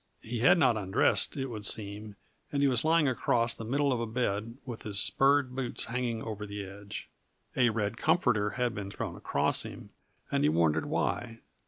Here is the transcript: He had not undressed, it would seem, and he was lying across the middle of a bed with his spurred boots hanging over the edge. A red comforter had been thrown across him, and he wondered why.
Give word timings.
He 0.23 0.39
had 0.39 0.57
not 0.57 0.77
undressed, 0.77 1.37
it 1.37 1.45
would 1.45 1.63
seem, 1.63 2.15
and 2.51 2.63
he 2.63 2.67
was 2.67 2.83
lying 2.83 3.07
across 3.07 3.53
the 3.53 3.63
middle 3.63 3.93
of 3.93 3.99
a 3.99 4.07
bed 4.07 4.57
with 4.65 4.81
his 4.81 4.99
spurred 4.99 5.55
boots 5.55 5.85
hanging 5.85 6.23
over 6.23 6.47
the 6.47 6.65
edge. 6.65 7.07
A 7.55 7.69
red 7.69 7.97
comforter 7.97 8.49
had 8.57 8.73
been 8.73 8.89
thrown 8.89 9.15
across 9.15 9.61
him, 9.61 9.91
and 10.31 10.41
he 10.41 10.49
wondered 10.49 10.87
why. 10.87 11.41